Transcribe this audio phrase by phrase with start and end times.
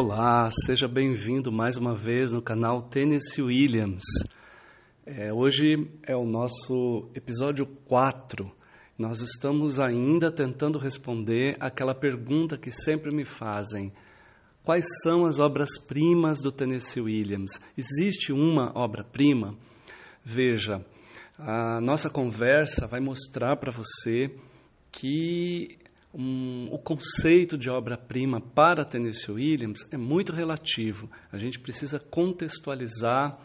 [0.00, 4.04] Olá, seja bem-vindo mais uma vez no canal Tennessee Williams.
[5.04, 8.48] É, hoje é o nosso episódio 4.
[8.96, 13.92] Nós estamos ainda tentando responder aquela pergunta que sempre me fazem:
[14.62, 17.60] quais são as obras-primas do Tennessee Williams?
[17.76, 19.56] Existe uma obra-prima?
[20.24, 20.80] Veja,
[21.36, 24.32] a nossa conversa vai mostrar para você
[24.92, 25.76] que
[26.18, 31.08] um, o conceito de obra-prima para Tennessee Williams é muito relativo.
[31.30, 33.38] A gente precisa contextualizar,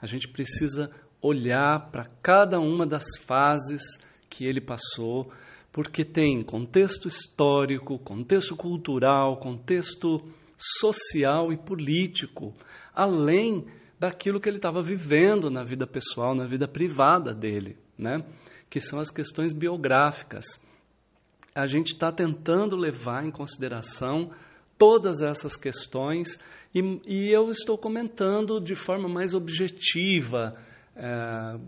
[0.00, 0.88] a gente precisa
[1.20, 3.82] olhar para cada uma das fases
[4.30, 5.32] que ele passou,
[5.72, 10.22] porque tem contexto histórico, contexto cultural, contexto
[10.78, 12.54] social e político,
[12.94, 13.66] além
[13.98, 18.24] daquilo que ele estava vivendo na vida pessoal, na vida privada dele, né?
[18.70, 20.44] que são as questões biográficas
[21.54, 24.30] a gente está tentando levar em consideração
[24.78, 26.38] todas essas questões
[26.74, 30.56] e, e eu estou comentando de forma mais objetiva
[30.96, 31.58] é,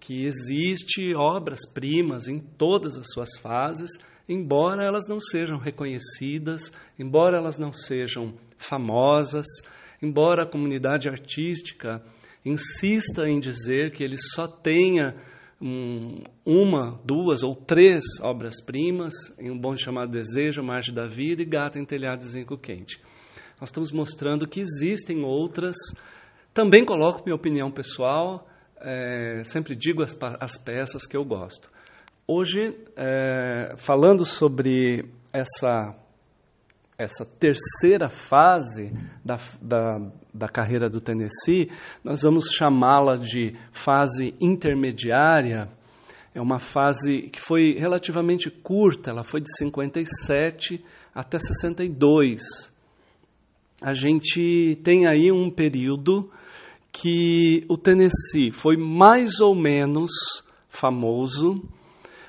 [0.00, 3.90] que existe obras-primas em todas as suas fases,
[4.28, 9.46] embora elas não sejam reconhecidas, embora elas não sejam famosas,
[10.02, 12.02] embora a comunidade artística
[12.44, 15.14] insista em dizer que ele só tenha
[15.60, 21.44] um, uma, duas ou três obras-primas, em um bom chamado Desejo, Margem da Vida e
[21.44, 23.00] Gata em Telhado de Zinco Quente.
[23.60, 25.76] Nós estamos mostrando que existem outras.
[26.54, 28.46] Também coloco minha opinião pessoal,
[28.80, 31.68] é, sempre digo as, as, peças que eu gosto.
[32.26, 35.94] Hoje, é, falando sobre essa
[36.98, 38.92] essa terceira fase
[39.24, 40.00] da, da,
[40.34, 41.70] da carreira do Tennessee,
[42.02, 45.70] nós vamos chamá-la de fase intermediária.
[46.34, 52.42] É uma fase que foi relativamente curta, ela foi de 57 até 62.
[53.80, 56.28] A gente tem aí um período
[56.90, 60.10] que o Tennessee foi mais ou menos
[60.68, 61.62] famoso,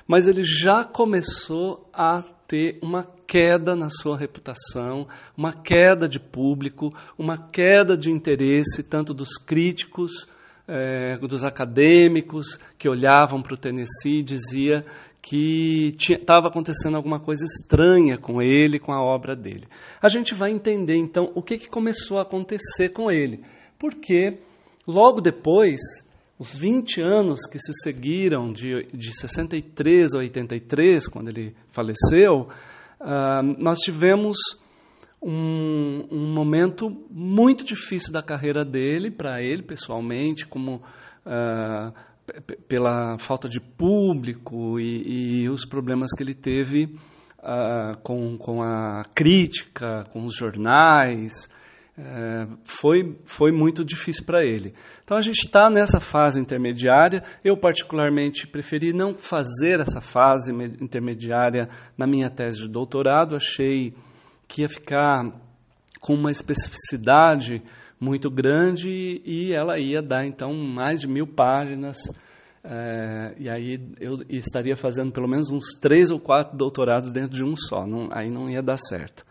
[0.06, 6.92] mas ele já começou a ter uma queda na sua reputação, uma queda de público,
[7.16, 10.26] uma queda de interesse tanto dos críticos,
[10.66, 14.84] eh, dos acadêmicos que olhavam para o Tennessee e dizia
[15.22, 19.68] que estava acontecendo alguma coisa estranha com ele, com a obra dele.
[20.02, 23.44] A gente vai entender então o que, que começou a acontecer com ele,
[23.78, 24.38] porque
[24.88, 25.80] logo depois
[26.36, 32.48] os 20 anos que se seguiram, de, de 63 a 83, quando ele faleceu,
[33.00, 34.38] uh, nós tivemos
[35.22, 40.76] um, um, momento muito difícil da carreira dele, para ele pessoalmente, como
[41.26, 41.92] uh,
[42.68, 46.84] pela falta de público e, e, os problemas que ele teve
[47.38, 51.48] uh, com, com a crítica, com os jornais,
[52.02, 54.74] é, foi, foi muito difícil para ele.
[55.04, 57.22] Então a gente está nessa fase intermediária.
[57.44, 61.68] Eu, particularmente, preferi não fazer essa fase intermediária
[61.98, 63.36] na minha tese de doutorado.
[63.36, 63.94] Achei
[64.48, 65.30] que ia ficar
[66.00, 67.62] com uma especificidade
[68.00, 71.98] muito grande e ela ia dar, então, mais de mil páginas.
[72.64, 77.44] É, e aí eu estaria fazendo pelo menos uns três ou quatro doutorados dentro de
[77.44, 77.86] um só.
[77.86, 79.24] Não, aí não ia dar certo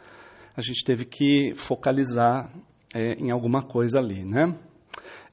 [0.60, 2.52] a gente teve que focalizar
[2.94, 4.54] é, em alguma coisa ali, né?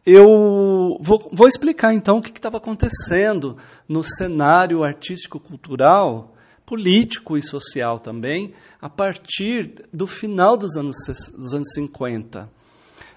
[0.04, 3.56] Eu vou, vou explicar então o que estava acontecendo
[3.88, 6.32] no cenário artístico-cultural,
[6.64, 10.96] político e social também, a partir do final dos anos,
[11.36, 12.44] dos anos 50.
[12.44, 12.48] Uh,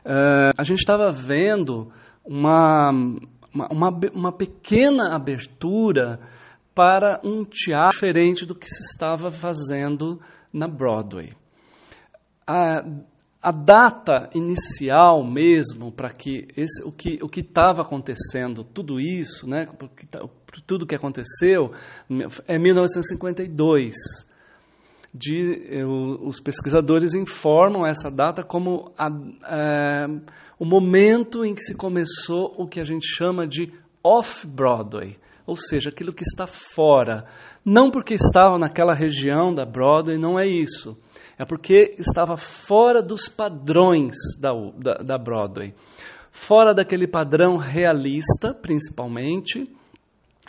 [0.04, 1.92] é, a gente estava vendo
[2.26, 2.90] uma,
[3.54, 6.20] uma, uma pequena abertura
[6.74, 10.20] para um teatro diferente do que se estava fazendo
[10.52, 11.39] na Broadway
[12.50, 12.84] a,
[13.42, 19.48] a data inicial mesmo para que esse, o que o que estava acontecendo, tudo isso,
[19.48, 19.68] né,
[20.10, 20.28] tá,
[20.66, 21.72] tudo que aconteceu,
[22.48, 23.94] é 1952.
[25.12, 30.08] De, eu, os pesquisadores informam essa data como a, a,
[30.60, 33.74] o momento em que se começou o que a gente chama de
[34.04, 35.18] off-Broadway,
[35.48, 37.26] ou seja, aquilo que está fora.
[37.66, 40.96] Não porque estava naquela região da Broadway, não é isso
[41.40, 45.74] é porque estava fora dos padrões da, da, da Broadway.
[46.30, 49.64] Fora daquele padrão realista, principalmente,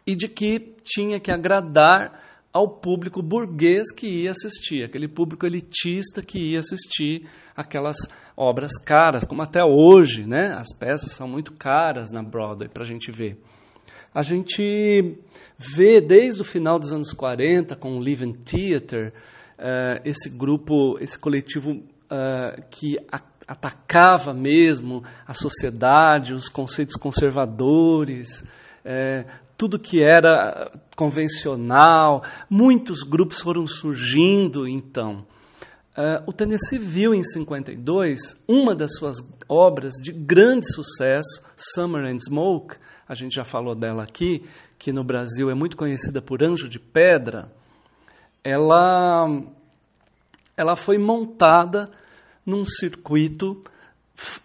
[0.05, 2.21] e de que tinha que agradar
[2.53, 7.97] ao público burguês que ia assistir, aquele público elitista que ia assistir aquelas
[8.37, 10.53] obras caras, como até hoje, né?
[10.59, 13.39] As peças são muito caras na Broadway para a gente ver.
[14.13, 15.17] A gente
[15.57, 19.13] vê desde o final dos anos 40 com o Living Theater
[19.61, 28.45] uh, esse grupo, esse coletivo uh, que a, atacava mesmo a sociedade, os conceitos conservadores,
[28.85, 29.27] é,
[29.59, 32.23] tudo que era convencional.
[32.49, 35.27] Muitos grupos foram surgindo então.
[35.99, 39.17] Uh, o Tennessee viu em 52 uma das suas
[39.49, 42.77] obras de grande sucesso, Summer and Smoke,
[43.09, 44.45] a gente já falou dela aqui,
[44.79, 47.51] que no Brasil é muito conhecida por Anjo de Pedra.
[48.43, 49.43] Ela,
[50.57, 51.91] ela foi montada
[52.45, 53.63] num circuito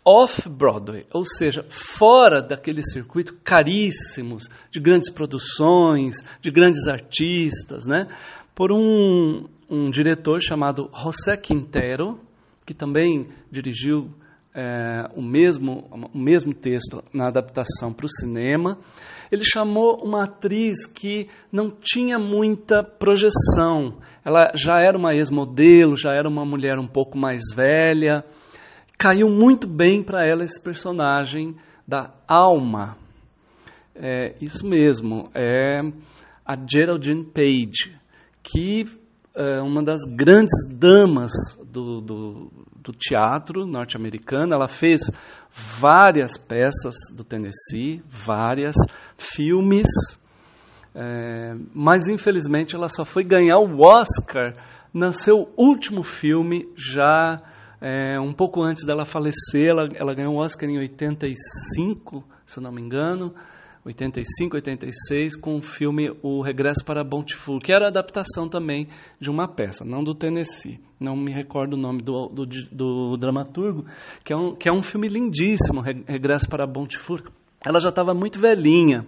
[0.03, 8.07] off-Broadway, ou seja, fora daquele circuito caríssimos de grandes produções, de grandes artistas, né?
[8.55, 12.17] por um, um diretor chamado José Quintero,
[12.65, 14.09] que também dirigiu
[14.55, 18.77] é, o, mesmo, o mesmo texto na adaptação para o cinema.
[19.29, 23.97] Ele chamou uma atriz que não tinha muita projeção.
[24.23, 28.23] Ela já era uma ex-modelo, já era uma mulher um pouco mais velha.
[28.97, 31.55] Caiu muito bem para ela esse personagem
[31.85, 32.97] da Alma.
[33.93, 35.81] É, isso mesmo, é
[36.45, 37.97] a Geraldine Page,
[38.43, 38.85] que
[39.35, 41.31] é uma das grandes damas
[41.65, 42.51] do, do,
[42.85, 44.53] do teatro norte-americano.
[44.53, 45.11] Ela fez
[45.51, 48.75] várias peças do Tennessee, várias
[49.17, 49.87] filmes,
[50.93, 54.53] é, mas infelizmente ela só foi ganhar o Oscar
[54.93, 57.41] no seu último filme, já
[57.81, 59.69] é, um pouco antes dela falecer.
[59.69, 63.33] Ela, ela ganhou o Oscar em 85, se não me engano.
[63.85, 68.87] 85, 86, com o filme O Regresso para Bountiful, que era a adaptação também
[69.19, 70.79] de uma peça, não do Tennessee.
[70.99, 73.85] Não me recordo o nome do, do, do dramaturgo,
[74.23, 77.19] que é, um, que é um filme lindíssimo, Regresso para Bountiful.
[77.63, 79.05] Ela já estava muito velhinha.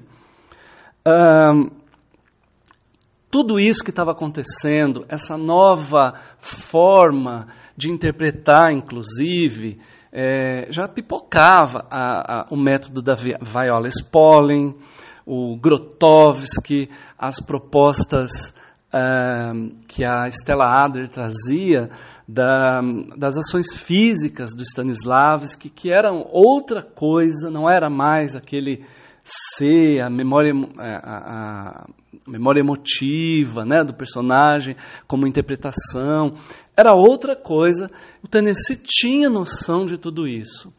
[3.32, 9.80] tudo isso que estava acontecendo, essa nova forma de interpretar, inclusive,
[10.20, 14.76] é, já pipocava a, a, o método da Viola Spolin,
[15.24, 18.52] o Grotowski, as propostas
[18.92, 21.92] uh, que a Stella Adler trazia
[22.28, 22.82] da,
[23.16, 28.84] das ações físicas do Stanislavski, que eram outra coisa, não era mais aquele
[29.28, 31.88] ser, a memória, a, a
[32.26, 34.76] memória emotiva né, do personagem,
[35.08, 36.36] como interpretação,
[36.76, 37.92] era outra coisa.
[38.24, 40.74] O Tennessee tinha noção de tudo isso.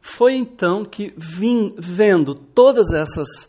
[0.00, 3.48] Foi então que, vim, vendo todas essas,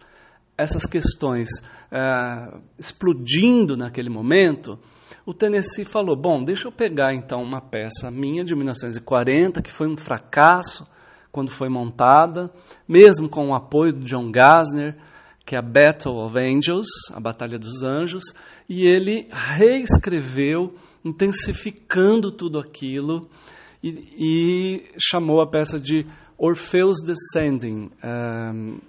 [0.57, 1.50] essas questões
[1.89, 4.77] é, explodindo naquele momento,
[5.25, 9.88] o Tennessee falou: Bom, deixa eu pegar então uma peça minha de 1940, que foi
[9.88, 10.86] um fracasso
[11.31, 12.51] quando foi montada,
[12.88, 14.98] mesmo com o apoio de John Gassner,
[15.45, 18.24] que é a Battle of Angels, a Batalha dos Anjos,
[18.69, 23.30] e ele reescreveu, intensificando tudo aquilo,
[23.83, 26.04] e, e chamou a peça de
[26.38, 27.89] Orpheus Descending.
[28.04, 28.80] Um,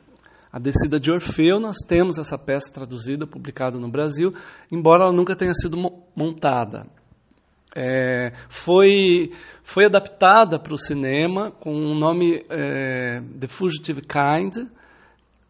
[0.53, 4.35] a Descida de Orfeu, nós temos essa peça traduzida, publicada no Brasil,
[4.71, 5.79] embora ela nunca tenha sido
[6.15, 6.87] montada.
[7.75, 9.33] É, foi,
[9.63, 14.69] foi adaptada para o cinema com o nome é, The Fugitive Kind,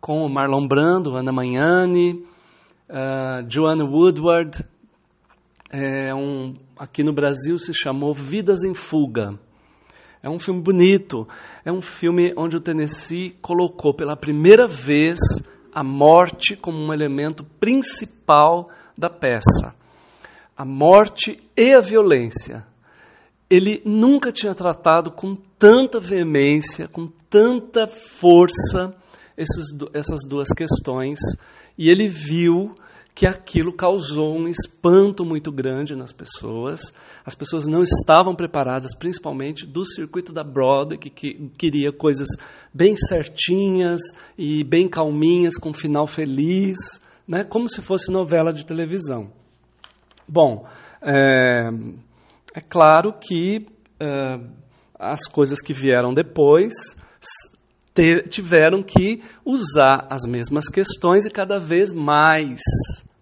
[0.00, 2.24] com Marlon Brando, Ana Magnani,
[2.90, 4.64] uh, Joanne Woodward.
[5.70, 9.38] É um, aqui no Brasil se chamou Vidas em Fuga.
[10.22, 11.26] É um filme bonito.
[11.64, 15.18] É um filme onde o Tennessee colocou pela primeira vez
[15.72, 19.74] a morte como um elemento principal da peça
[20.56, 22.66] a morte e a violência.
[23.48, 28.94] Ele nunca tinha tratado com tanta veemência, com tanta força
[29.36, 31.18] esses, essas duas questões,
[31.76, 32.74] e ele viu
[33.14, 36.92] que aquilo causou um espanto muito grande nas pessoas.
[37.24, 42.28] As pessoas não estavam preparadas, principalmente do circuito da Broadway, que, que queria coisas
[42.72, 44.00] bem certinhas
[44.36, 46.78] e bem calminhas, com final feliz,
[47.28, 47.44] né?
[47.44, 49.30] como se fosse novela de televisão.
[50.28, 50.66] Bom,
[51.02, 51.68] é,
[52.54, 53.66] é claro que
[54.00, 54.40] é,
[54.98, 56.72] as coisas que vieram depois
[57.94, 62.60] te, tiveram que usar as mesmas questões e cada vez mais.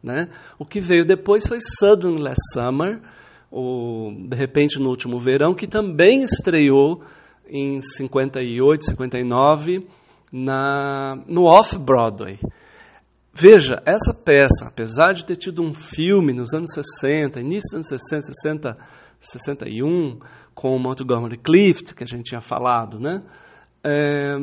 [0.03, 0.29] Né?
[0.59, 3.01] O que veio depois foi Sudden Last Summer,
[3.51, 7.03] o, de repente no último verão, que também estreou
[7.49, 9.87] em 58, 59
[10.33, 12.39] na, no Off-Broadway.
[13.33, 17.89] Veja, essa peça, apesar de ter tido um filme nos anos 60, início dos anos
[17.89, 18.77] 60, 60
[19.21, 20.19] 61,
[20.55, 23.23] com o Montgomery Clift, que a gente tinha falado, né?
[23.85, 24.35] É,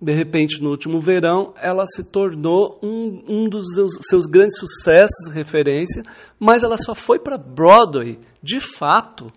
[0.00, 5.28] de repente, no último verão, ela se tornou um, um dos seus, seus grandes sucessos,
[5.32, 6.02] referência,
[6.38, 9.32] mas ela só foi para Broadway, de fato,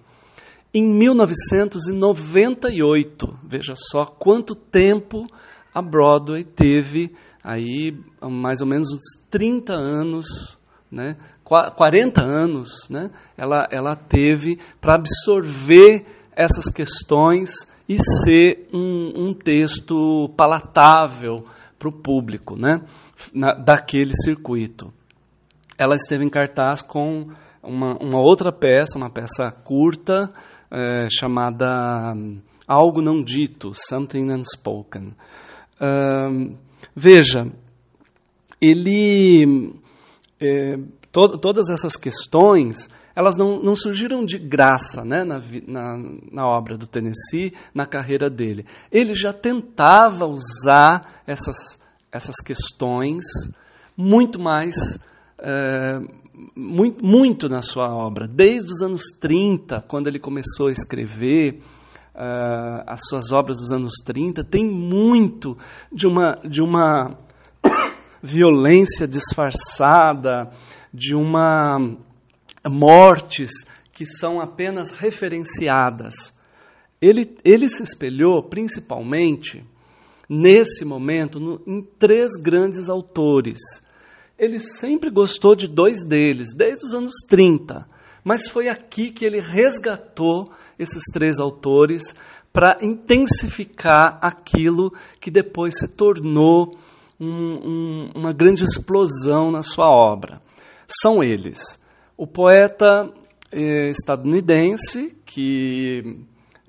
[0.74, 3.40] em 1998.
[3.44, 5.26] Veja só quanto tempo
[5.74, 10.58] a Broadway teve aí mais ou menos uns 30 anos,
[10.92, 11.16] né?
[11.44, 13.10] 40 anos, né?
[13.36, 16.06] ela, ela teve para absorver
[16.36, 17.50] essas questões
[17.88, 21.46] e ser um, um texto palatável
[21.78, 22.82] para o público né?
[23.34, 24.94] Na, daquele circuito.
[25.78, 27.30] Ela esteve em cartaz com
[27.64, 30.32] uma, uma outra peça, uma peça curta,
[30.72, 32.14] é, chamada
[32.68, 35.16] Algo Não Dito, Something Unspoken.
[37.00, 37.48] Veja,
[38.62, 39.74] ele.
[40.40, 40.78] É,
[41.12, 45.98] to, todas essas questões elas não, não surgiram de graça né, na, na,
[46.32, 48.66] na, obra do Tennessee, na carreira dele.
[48.90, 51.78] Ele já tentava usar essas,
[52.14, 53.26] essas questões
[53.98, 54.98] muito mais
[55.38, 56.00] é,
[56.56, 58.28] muito, muito na sua obra.
[58.28, 61.62] Desde os anos 30, quando ele começou a escrever
[62.16, 65.58] uh, as suas obras dos anos 30, tem muito
[65.92, 67.18] de uma, de uma
[68.22, 70.52] violência disfarçada,
[70.94, 71.98] de uma
[72.68, 73.52] mortes
[73.92, 76.34] que são apenas referenciadas.
[77.02, 79.66] Ele, ele se espelhou principalmente
[80.28, 83.60] nesse momento no, em três grandes autores
[84.40, 87.86] ele sempre gostou de dois deles, desde os anos 30.
[88.30, 92.16] Mas foi aqui que ele resgatou esses três autores
[92.54, 96.78] para intensificar aquilo que depois se tornou
[97.20, 100.40] um, um, uma grande explosão na sua obra.
[101.02, 101.80] São eles:
[102.16, 103.12] o poeta
[103.52, 106.20] eh, estadunidense, que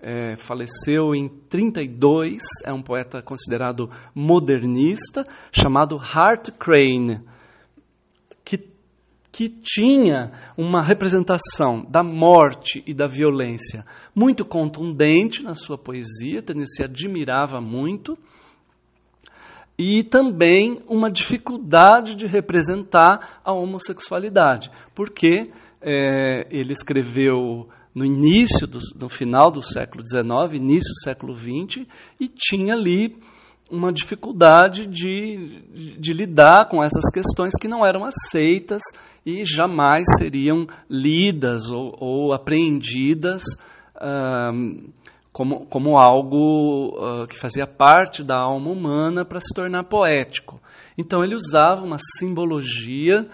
[0.00, 7.20] eh, faleceu em 32, é um poeta considerado modernista, chamado Hart Crane
[9.32, 13.84] que tinha uma representação da morte e da violência
[14.14, 18.18] muito contundente na sua poesia, Tennessee admirava muito,
[19.78, 28.78] e também uma dificuldade de representar a homossexualidade, porque é, ele escreveu no início, do,
[28.94, 31.86] no final do século XIX, início do século XX,
[32.20, 33.16] e tinha ali
[33.70, 35.62] uma dificuldade de,
[35.98, 38.82] de, lidar com essas questões que não eram aceitas
[39.24, 43.42] e jamais seriam lidas ou, ou apreendidas
[45.32, 50.60] como, como algo uh, que fazia parte da alma humana para se tornar poético.
[50.98, 53.28] Então ele usava uma simbologia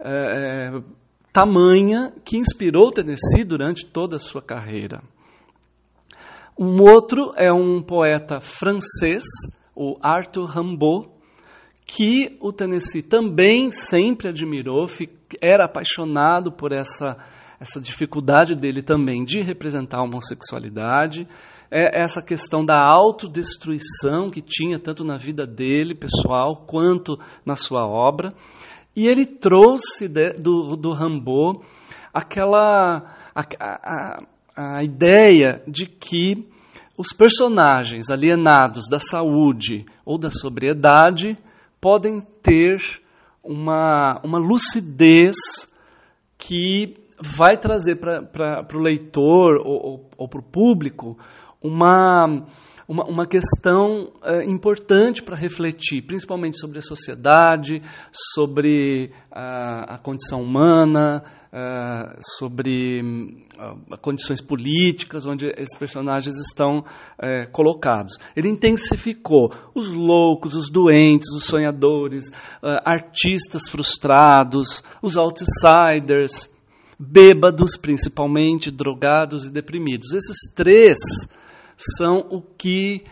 [0.00, 0.84] uh,
[1.32, 5.02] tamanha que inspirou Tennessee durante toda a sua carreira.
[6.58, 9.24] Um outro é um poeta francês,
[9.82, 11.08] o Arthur Rimbaud,
[11.86, 14.86] que o Tennessee também sempre admirou,
[15.40, 17.16] era apaixonado por essa,
[17.58, 21.26] essa dificuldade dele também de representar a homossexualidade,
[21.70, 27.86] é essa questão da autodestruição que tinha tanto na vida dele, pessoal, quanto na sua
[27.86, 28.34] obra.
[28.94, 31.64] E ele trouxe de, do, do Rambo
[32.12, 36.50] aquela a, a, a ideia de que
[37.00, 41.34] os personagens alienados da saúde ou da sobriedade
[41.80, 42.76] podem ter
[43.42, 45.34] uma, uma lucidez
[46.36, 51.16] que vai trazer para o leitor ou, ou, ou para o público
[51.62, 52.44] uma,
[52.86, 57.80] uma, uma questão é, importante para refletir, principalmente sobre a sociedade,
[58.12, 63.00] sobre a, a condição humana, uh, sobre
[63.58, 68.18] uh, condições políticas onde esses personagens estão uh, colocados.
[68.36, 72.24] Ele intensificou os loucos, os doentes, os sonhadores,
[72.84, 76.50] artistas frustrados, os outsiders,
[76.98, 80.12] bêbados principalmente, drogados e deprimidos.
[80.12, 80.98] Esses três
[81.76, 83.04] são o que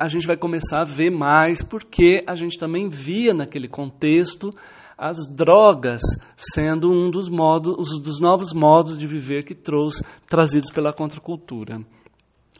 [0.00, 4.54] a gente vai começar a ver mais, porque a gente também via naquele contexto
[5.00, 6.02] as drogas
[6.36, 11.80] sendo um dos modos, dos novos modos de viver que trouxe trazidos pela contracultura.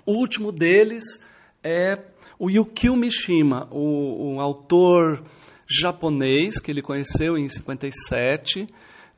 [0.07, 1.05] O último deles
[1.63, 2.03] é
[2.39, 5.23] o Yukio Mishima, o, o autor
[5.69, 8.67] japonês que ele conheceu em 57,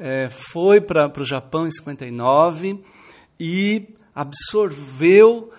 [0.01, 2.83] é, foi para o Japão em 59
[3.39, 5.53] e absorveu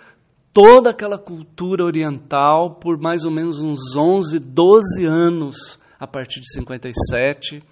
[0.54, 6.52] toda aquela cultura oriental por mais ou menos uns 11, 12 anos a partir de
[6.52, 7.64] 57,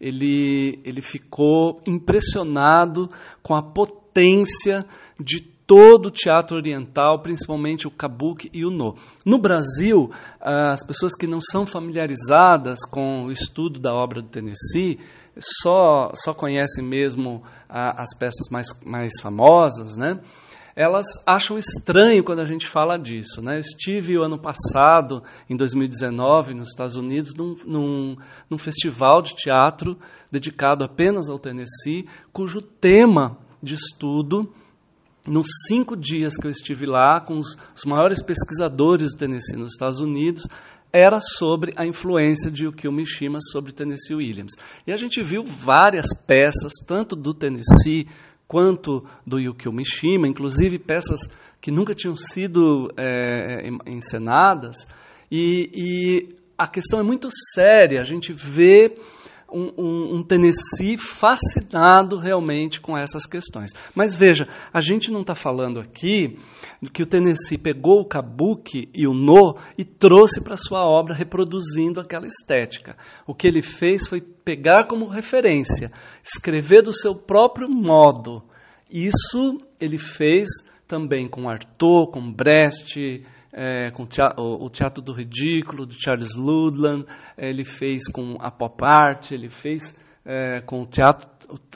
[0.00, 3.10] ele, ele ficou impressionado
[3.42, 4.86] com a potência
[5.20, 8.96] de todo o teatro oriental, principalmente o kabuki e o no.
[9.26, 14.98] No Brasil, as pessoas que não são familiarizadas com o estudo da obra do Tennessee
[15.38, 20.18] só, só conhecem mesmo as peças mais, mais famosas, né?
[20.76, 23.40] Elas acham estranho quando a gente fala disso.
[23.40, 23.58] Né?
[23.58, 28.16] Estive o ano passado, em 2019, nos Estados Unidos, num, num,
[28.50, 29.96] num festival de teatro
[30.30, 34.52] dedicado apenas ao Tennessee, cujo tema de estudo,
[35.26, 39.72] nos cinco dias que eu estive lá, com os, os maiores pesquisadores do Tennessee nos
[39.72, 40.46] Estados Unidos,
[40.92, 44.52] era sobre a influência de Yukio Mishima sobre Tennessee Williams.
[44.86, 48.06] E a gente viu várias peças, tanto do Tennessee
[48.48, 51.20] quanto do Yukio Mishima, inclusive peças
[51.60, 54.86] que nunca tinham sido é, encenadas.
[55.30, 58.00] E, e a questão é muito séria.
[58.00, 58.96] A gente vê
[59.52, 63.72] um, um, um, Tennessee fascinado realmente com essas questões.
[63.94, 66.38] Mas veja, a gente não está falando aqui
[66.92, 72.00] que o Tennessee pegou o kabuki e o no e trouxe para sua obra reproduzindo
[72.00, 72.96] aquela estética.
[73.26, 75.90] O que ele fez foi pegar como referência,
[76.22, 78.42] escrever do seu próprio modo.
[78.90, 80.48] Isso ele fez
[80.86, 83.24] também com Artaud, com Brecht,
[83.56, 87.06] é, com o Teatro do Ridículo, de Charles Ludlam,
[87.38, 91.26] ele fez com a pop art, ele fez é, com o, teatro,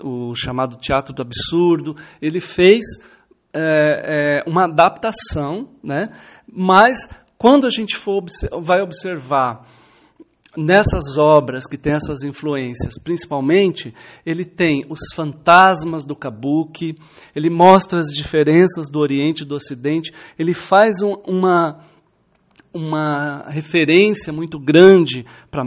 [0.03, 2.85] o, o, chamado Teatro do Absurdo, ele fez
[3.55, 6.09] é, é uma adaptação, né?
[6.47, 7.09] mas
[7.39, 8.23] quando a gente for,
[8.61, 9.67] vai observar
[10.57, 13.95] nessas obras que tem essas influências, principalmente,
[14.27, 16.97] ele tem os fantasmas do kabuki,
[17.35, 21.81] ele mostra as diferenças do Oriente e do Ocidente, ele faz um, uma
[22.73, 25.65] uma referência muito grande pra,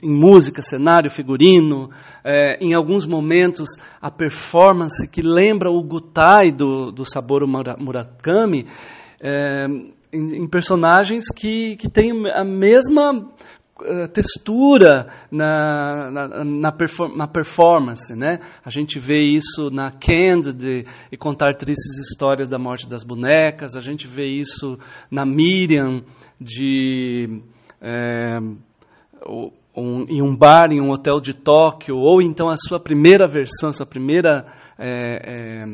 [0.00, 1.90] em música, cenário, figurino,
[2.24, 3.68] é, em alguns momentos
[4.00, 8.66] a performance que lembra o Gutai do, do Saboro Murakami,
[9.20, 9.66] é,
[10.12, 13.32] em, em, personagens que, que têm a mesma
[14.12, 18.14] textura na, na, na, perform na, performance.
[18.14, 18.38] Né?
[18.64, 23.80] A gente vê isso na Candid e contar tristes histórias da morte das bonecas, a
[23.80, 24.78] gente vê isso
[25.10, 26.02] na Miriam
[26.40, 27.42] de.
[27.80, 28.38] É,
[29.76, 33.72] um, em um bar, em um hotel de Tóquio, ou então a sua primeira versão,
[33.72, 34.46] sua primeira
[34.78, 35.66] é, é,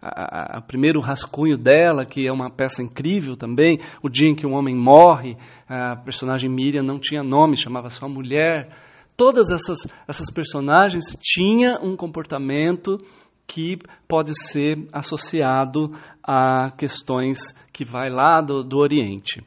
[0.00, 4.46] a, a, primeiro rascunho dela, que é uma peça incrível também, o dia em que
[4.46, 5.36] um homem morre,
[5.68, 8.70] a personagem Miriam não tinha nome, chamava só mulher.
[9.16, 12.98] Todas essas, essas personagens tinham um comportamento
[13.46, 17.38] que pode ser associado a questões
[17.72, 19.42] que vai lá do, do Oriente.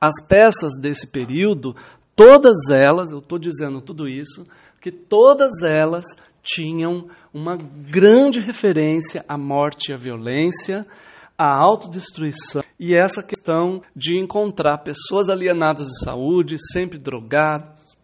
[0.00, 1.76] As peças desse período,
[2.16, 4.46] todas elas, eu estou dizendo tudo isso,
[4.80, 6.04] que todas elas
[6.42, 10.86] tinham uma grande referência à morte e à violência,
[11.36, 17.96] à autodestruição e essa questão de encontrar pessoas alienadas de saúde, sempre drogadas,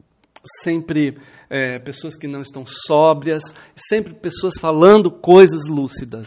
[0.62, 1.18] sempre
[1.50, 3.42] é, pessoas que não estão sóbrias,
[3.74, 6.26] sempre pessoas falando coisas lúcidas.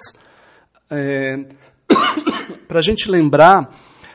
[0.89, 1.47] É,
[2.67, 3.69] Para a gente lembrar,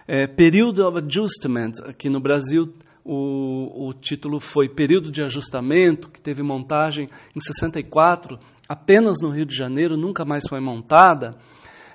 [0.06, 2.72] é, Período of Adjustment, aqui no Brasil
[3.04, 9.46] o, o título foi Período de Ajustamento, que teve montagem em 64, apenas no Rio
[9.46, 11.36] de Janeiro, nunca mais foi montada.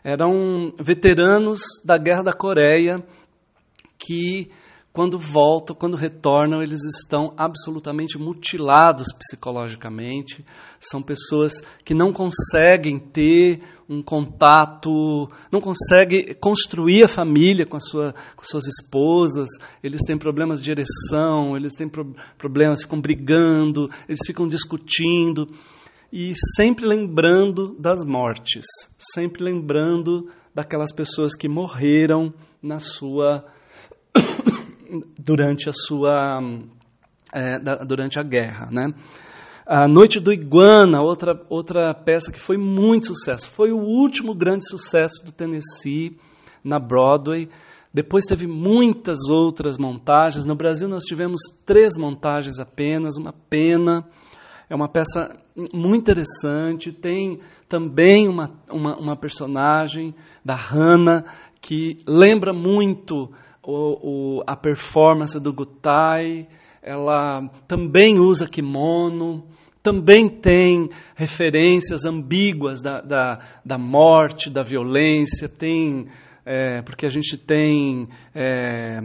[0.03, 3.03] Eram veteranos da Guerra da Coreia
[3.99, 4.49] que,
[4.91, 10.43] quando voltam, quando retornam, eles estão absolutamente mutilados psicologicamente.
[10.79, 11.53] São pessoas
[11.86, 18.43] que não conseguem ter um contato, não consegue construir a família com, a sua, com
[18.43, 19.49] suas esposas,
[19.84, 25.45] eles têm problemas de ereção, eles têm pro, problemas, ficam brigando, eles ficam discutindo,
[26.12, 28.65] e sempre lembrando das mortes,
[28.97, 33.45] sempre lembrando daquelas pessoas que morreram na sua
[35.17, 36.41] durante a sua
[37.34, 38.93] é, da, durante a guerra, né?
[39.65, 43.50] A Noite do Iguana, outra, outra peça que foi muito sucesso.
[43.50, 46.17] Foi o último grande sucesso do Tennessee
[46.62, 47.47] na Broadway.
[47.93, 50.45] Depois teve muitas outras montagens.
[50.45, 54.06] No Brasil nós tivemos três montagens apenas, uma pena.
[54.71, 55.38] É uma peça
[55.73, 56.93] muito interessante.
[56.93, 61.25] Tem também uma, uma, uma personagem da Hannah
[61.60, 63.29] que lembra muito
[63.62, 66.47] o, o, a performance do Gutai
[66.81, 69.45] ela também usa kimono,
[69.84, 76.07] também tem referências ambíguas da, da, da morte, da violência, tem,
[76.45, 78.99] é, porque a gente tem é,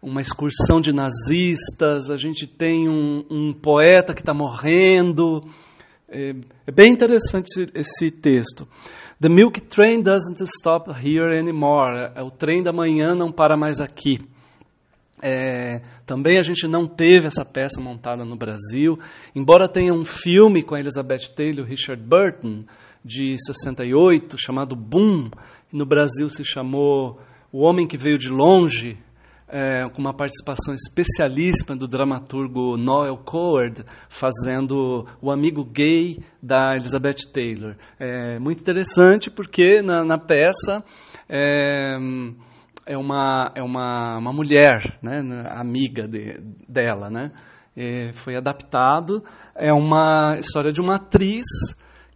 [0.00, 5.42] uma excursão de nazistas, a gente tem um, um poeta que está morrendo.
[6.08, 6.34] É,
[6.66, 8.68] é, bem interessante esse, esse texto.
[9.20, 12.12] The milk train doesn't stop here anymore.
[12.14, 14.20] É, o trem da manhã não para mais aqui.
[15.22, 18.98] É, também a gente não teve essa peça montada no Brasil,
[19.34, 22.64] embora tenha um filme com a Elizabeth Taylor e Richard Burton,
[23.02, 25.30] de 68, chamado Boom,
[25.76, 27.20] no Brasil se chamou
[27.52, 28.96] O Homem que Veio de Longe,
[29.46, 37.30] é, com uma participação especialíssima do dramaturgo Noel Coward, fazendo o amigo gay da Elizabeth
[37.30, 37.76] Taylor.
[38.00, 40.82] É muito interessante porque na, na peça
[41.28, 41.94] é,
[42.86, 47.32] é, uma, é uma, uma mulher, né, amiga de, dela, né?
[47.76, 49.22] É, foi adaptado.
[49.54, 51.44] É uma história de uma atriz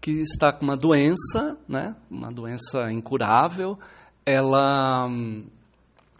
[0.00, 3.78] que está com uma doença, né, uma doença incurável.
[4.24, 5.08] Ela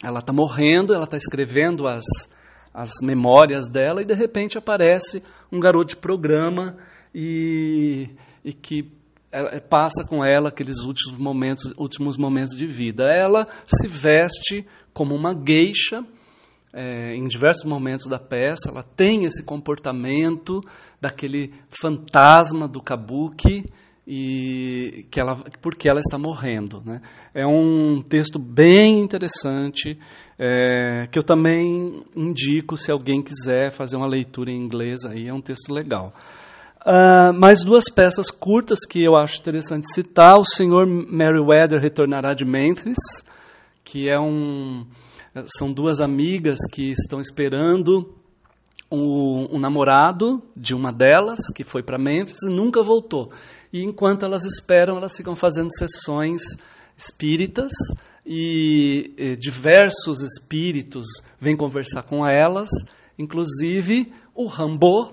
[0.03, 2.05] ela está morrendo, ela está escrevendo as,
[2.73, 6.77] as memórias dela e de repente aparece um garoto de programa
[7.15, 8.09] e,
[8.45, 8.91] e que
[9.69, 13.05] passa com ela aqueles últimos momentos, últimos momentos de vida.
[13.05, 16.05] Ela se veste como uma geisha
[16.73, 18.71] é, em diversos momentos da peça.
[18.71, 20.61] Ela tem esse comportamento
[21.01, 23.65] daquele fantasma do kabuki
[24.07, 26.83] e que ela, porque ela está morrendo.
[26.85, 27.01] Né?
[27.35, 29.99] É um texto bem interessante
[30.39, 35.33] é, que eu também indico se alguém quiser fazer uma leitura em inglês aí é
[35.33, 36.13] um texto legal.
[36.81, 42.43] Uh, mais duas peças curtas que eu acho interessante citar: O Senhor Meriwether retornará de
[42.43, 42.97] Memphis,
[43.85, 44.87] que é um
[45.59, 48.15] são duas amigas que estão esperando
[48.91, 53.31] um namorado de uma delas que foi para Memphis e nunca voltou.
[53.73, 56.43] E enquanto elas esperam, elas ficam fazendo sessões
[56.97, 57.71] espíritas
[58.27, 61.07] e, e diversos espíritos
[61.39, 62.69] vêm conversar com elas,
[63.19, 65.13] inclusive o Rambo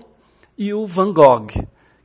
[0.56, 1.48] e o Van Gogh,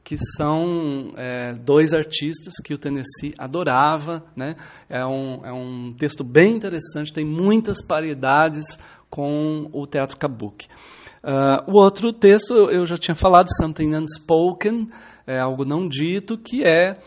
[0.03, 4.23] que são é, dois artistas que o Tennessee adorava.
[4.35, 4.55] Né?
[4.87, 8.77] É, um, é um texto bem interessante, tem muitas paridades
[9.09, 10.67] com o teatro kabuki.
[11.23, 14.89] Uh, o outro texto eu já tinha falado, Something Unspoken,
[15.25, 16.97] é algo não dito, que é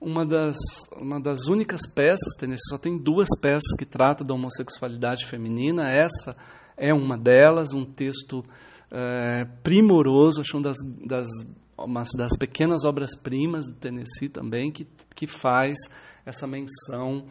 [0.00, 0.56] uma das,
[1.00, 6.36] uma das únicas peças, Tennessee só tem duas peças que tratam da homossexualidade feminina, essa
[6.76, 8.44] é uma delas, um texto
[8.90, 11.28] é, primoroso, acho uma das, das,
[11.76, 15.74] uma das pequenas obras-primas do Tennessee também, que, que faz
[16.24, 17.24] essa menção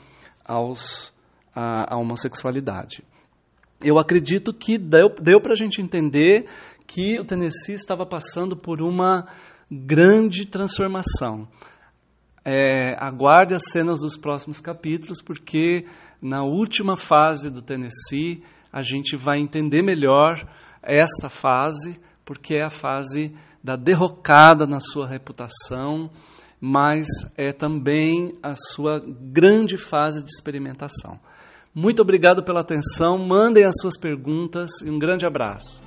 [0.44, 1.14] aos,
[1.56, 3.04] à, à homossexualidade.
[3.84, 6.46] Eu acredito que deu, deu para a gente entender
[6.88, 9.28] que o Tennessee estava passando por uma
[9.70, 11.48] grande transformação.
[12.46, 15.86] É, aguarde as cenas dos próximos capítulos, porque
[16.22, 20.46] na última fase do Tennessee a gente vai entender melhor
[20.82, 26.10] esta fase, porque é a fase da derrocada na sua reputação,
[26.60, 31.20] mas é também a sua grande fase de experimentação.
[31.76, 35.82] Muito obrigado pela atenção, mandem as suas perguntas e um grande abraço.